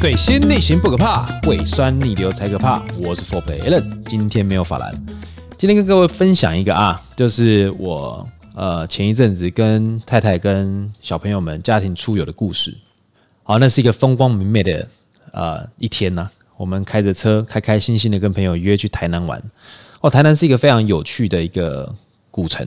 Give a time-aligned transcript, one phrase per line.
[0.00, 2.82] 水星逆行不可怕，胃酸逆流才可怕。
[2.98, 4.90] 我是 4Play Allen，今天没有法兰。
[5.58, 12.74] 今天跟各位分享一个啊，就是我呃前一阵子跟太太跟小朋友们家庭出游的故事。
[13.42, 14.88] 好，那是一个风光明媚的
[15.32, 19.38] 呃一天呐、我们开着车，开开心心的跟朋友约去台南玩。
[20.00, 21.94] 哦，台南是一个非常有趣的一个
[22.30, 22.66] 古城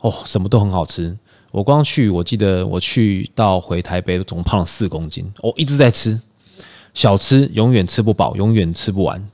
[0.00, 1.16] 哦，什么都很好吃。
[1.52, 5.32] 我光去，我记得我去到回台北总胖了四公斤。
[5.42, 6.20] 我一直在吃
[6.94, 9.28] 小吃，永远吃不饱，永远吃不完，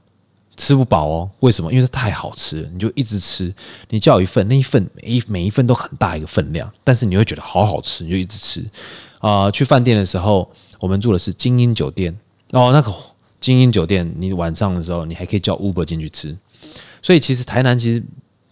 [0.56, 1.30] 吃不饱哦。
[1.40, 1.72] 为什么？
[1.72, 3.52] 因为它太好吃了，你就一直吃。
[3.90, 8.64] 你叫一份，那一份每一每一份都很大一个分量，但是你会觉得好好吃，你就一直吃。
[9.18, 12.16] 啊、去饭店的时候，我们住的是精英酒店
[12.52, 12.70] 哦。
[12.72, 12.94] 那个
[13.40, 16.36] 精英酒店，你晚上的时候你还可以叫 Uber 进去吃。
[17.02, 18.02] 所以其实台南其实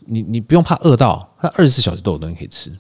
[0.07, 2.73] 你你不用怕饿到，它二十四小时都有东西可以吃。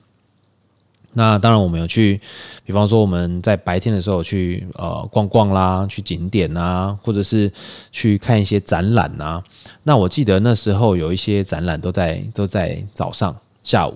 [1.18, 2.20] 那当然，我们有去，
[2.62, 7.50] 比方说我们在白天的时候去呃逛逛啦，去景点啊，或者是
[7.90, 9.42] 去看一些展览啊。
[9.84, 13.94] 那我记得那时候有一些展览都在都在早上、下午。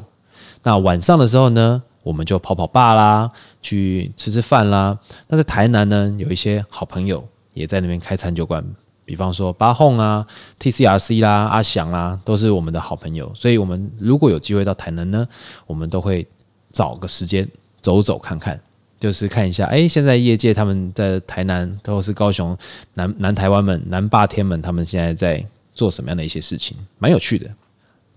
[0.62, 4.98] 那晚上的时候呢，我们就跑跑吧啦，去吃吃饭啦。
[5.28, 8.64] 那在台南呢，有一些好朋友也在那边开餐酒馆，
[9.04, 10.26] 比方说八轰啊、
[10.58, 13.30] TCRC 啦、阿翔啦，都是我们的好朋友。
[13.34, 15.26] 所以，我们如果有机会到台南呢，
[15.66, 16.26] 我们都会。
[16.72, 17.48] 找个时间
[17.82, 18.60] 走走看看，
[18.98, 22.56] 就是看一下，哎，现在业界他们在台南，都是高雄
[22.94, 27.50] 南南台湾们、南霸天们，他们现在在做什么样的一些事情，蛮有趣的。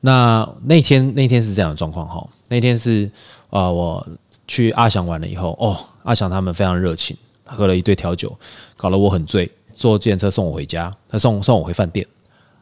[0.02, 3.10] 那那天那天是这样的状况哈，那天是
[3.50, 4.06] 啊、我
[4.48, 7.16] 去阿翔玩了以后，哦，阿翔他们非常热情，
[7.46, 8.38] 喝了一堆调酒，
[8.76, 12.06] 搞得我很醉，坐电车送我回家，他送送我回饭店。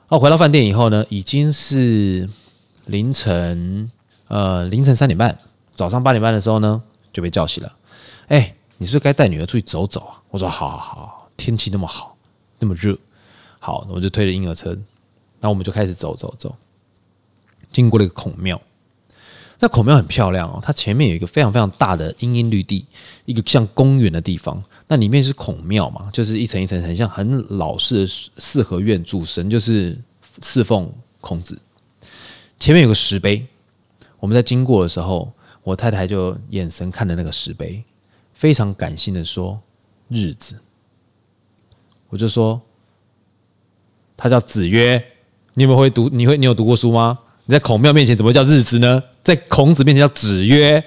[0.10, 2.30] 哦，回到饭店以后呢，已经是
[2.86, 3.90] 凌晨
[4.28, 5.36] 呃凌晨三点半。
[5.82, 6.80] 早上八点半的时候呢，
[7.12, 7.76] 就被叫醒了。
[8.28, 10.22] 哎，你是不是该带女儿出去走走啊？
[10.30, 12.16] 我说好好好，天气那么好，
[12.60, 12.96] 那么热，
[13.58, 14.70] 好，我就推着婴儿车，
[15.40, 16.56] 然后我们就开始走走走。
[17.72, 18.62] 经过了一个孔庙，
[19.58, 22.86] 那孔庙很漂亮哦，它前面有一个非常非常大的茵茵绿地，
[23.26, 24.64] 一个像公园的地方。
[24.88, 30.00] 那里面是孔庙嘛，就是一层一层，很像很老式的四合院，主神就是
[30.44, 31.58] 侍奉孔子。
[32.60, 33.48] 前面有个石碑，
[34.20, 35.34] 我们在经过的时候。
[35.64, 37.84] 我太太就眼神看着那个石碑，
[38.34, 39.60] 非常感性的说
[40.10, 40.56] ：“日子。”
[42.10, 42.60] 我就说
[44.18, 45.04] ：“他叫子曰，
[45.54, 46.10] 你们会读？
[46.10, 46.38] 你会？
[46.38, 47.20] 你有读过书吗？
[47.46, 49.02] 你在孔庙面前怎么叫日子呢？
[49.24, 50.84] 在孔子面前叫子曰。”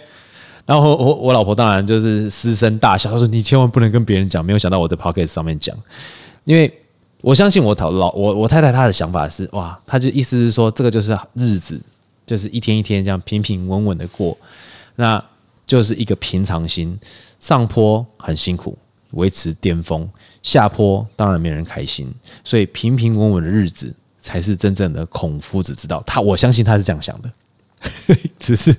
[0.67, 5.77] 然后我我老婆当然就是失声大笑，她说：“你千万不能跟别人讲。”没有想到我在 podcast 上面讲，
[6.45, 6.73] 因为
[7.21, 11.81] 我相信我讨老我我太太她的想法是哇，她就意思是说这个就是日子。
[12.27, 14.37] 就是一天一天这样平平稳稳的过，
[14.97, 15.25] 那
[15.67, 16.99] 就是一个平常心。
[17.41, 18.79] 上坡很辛苦，
[19.11, 20.09] 维持巅峰；
[20.43, 22.11] 下坡当然没人开心，
[22.43, 26.03] 所以平平稳稳的日子才是真正的孔夫子之道。
[26.07, 27.31] 他我相信他是这样想的，
[28.39, 28.75] 只是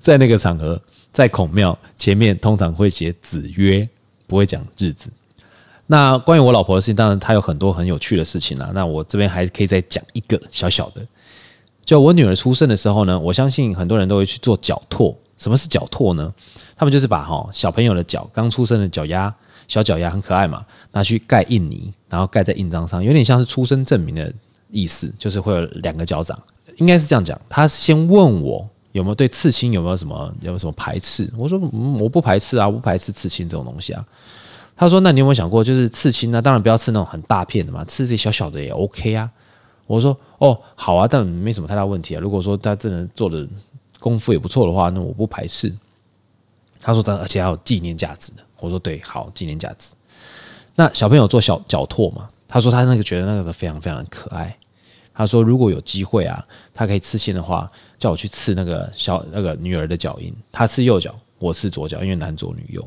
[0.00, 0.80] 在那个场合，
[1.12, 3.88] 在孔庙前面通常会写子曰，
[4.28, 5.08] 不会讲日子。
[5.88, 8.70] 那关于我老婆的事情，当然她有很多很有趣的事情啦。
[8.72, 11.04] 那我这边还可以再讲一个小小的。
[11.84, 15.16] 就我女儿出生的时候呢，我相信很多人都会去做脚拓。
[15.36, 16.32] 什么是脚拓呢？
[16.76, 19.34] 他们就是把哈小朋友的脚刚出生的脚丫、
[19.66, 24.32] 小脚丫很可爱嘛，拿去盖印泥，然后盖在印章上，有点像是出生证明的
[24.70, 26.40] 意思，就是会有两个脚掌。
[26.76, 27.38] 应该是这样讲。
[27.48, 31.28] 他先问我有没有对刺青有没有什么有没有什么排斥？
[31.36, 31.58] 我说，
[31.98, 34.04] 我不排斥啊，不排斥刺青这种东西啊。
[34.76, 36.40] 他说那你有没有想过，就是刺青呢？
[36.40, 39.28] 当然不要刺那种很大片的嘛，刺这些小小的也 OK 啊。
[39.86, 42.20] 我说哦，好啊，但没什么太大问题啊。
[42.20, 43.46] 如果说他真的做的
[43.98, 45.74] 功夫也不错的话，那我不排斥。
[46.80, 48.42] 他说他而且还有纪念价值的。
[48.60, 49.94] 我说对，好，纪念价值。
[50.74, 54.56] 那小朋友做小脚拓嘛，他说他那个觉得那个非常非常可爱。
[55.12, 60.34] 他说如果有机会啊，他可以刺青的话，叫我去刺那个小那个女儿的脚印。
[60.50, 62.86] 他刺右脚，我刺左脚，因为男左女右。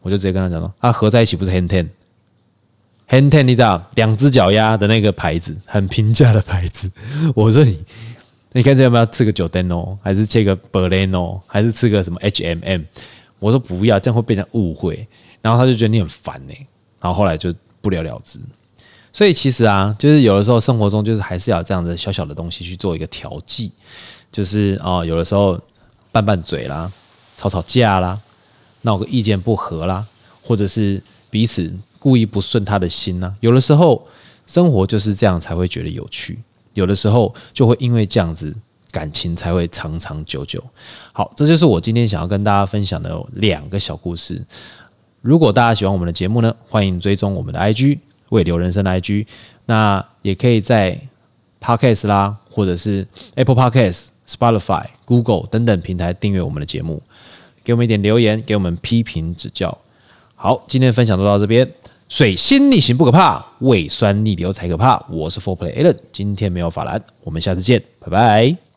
[0.00, 1.88] 我就直接跟他讲说，他合在一起不是很甜。
[3.10, 6.88] H&M 你知道两只脚丫的那个牌子，很平价的牌子。
[7.34, 7.84] 我说你，
[8.52, 12.82] 你看这要不要吃个 Giordano，还是切个 Baleno，还是吃个什么 H M M？
[13.40, 15.04] 我说不要，这样会被人误会。
[15.42, 16.54] 然后他就觉得你很烦呢，
[17.00, 18.38] 然后后来就不了了之。
[19.12, 23.72] 所以其实啊，就是有的时候生活中就是还是要这样的小小的东西去做一个调剂，
[24.30, 25.60] 就是哦，有的时候
[26.12, 26.88] 拌拌嘴啦，
[27.36, 28.20] 吵吵架啦，
[28.82, 30.06] 闹个意见不合啦，
[30.44, 31.74] 或者是彼此。
[32.00, 34.04] 故意不顺他的心呢、有的时候
[34.46, 36.38] 生活就是这样才会觉得有趣，
[36.74, 38.52] 有的时候就会因为这样子
[38.90, 40.60] 感情才会长长久久。
[41.12, 44.42] 好，这就是我今天想要跟大家分享的两个小故事。
[45.20, 47.98] 如果大家喜欢我们的节目呢，欢迎追踪我们的 IG
[48.30, 49.26] 未留人生的 IG，
[49.66, 50.98] 那也可以在
[51.60, 57.02] Podcast 啦，或者是 Apple Podcast、Spotify、Google 等等平台订阅我们的节目，
[57.62, 59.76] 给我们一点留言，给我们批评指教。
[60.34, 61.70] 好，今天的分享就到这边。
[62.10, 65.00] 水星逆行不可怕，胃酸逆流才可怕。
[65.08, 68.69] 我是 Four Play Alan，今天没有法兰，我们下次见，拜拜。